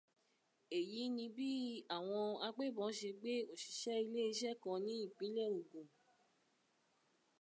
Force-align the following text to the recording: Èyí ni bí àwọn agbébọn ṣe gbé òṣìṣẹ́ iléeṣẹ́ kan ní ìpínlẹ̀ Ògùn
Èyí 0.77 1.03
ni 1.15 1.25
bí 1.35 1.49
àwọn 1.95 2.23
agbébọn 2.47 2.89
ṣe 2.99 3.09
gbé 3.19 3.33
òṣìṣẹ́ 3.53 3.97
iléeṣẹ́ 4.05 4.59
kan 4.63 4.77
ní 4.85 4.93
ìpínlẹ̀ 5.05 5.47
Ògùn 5.57 5.87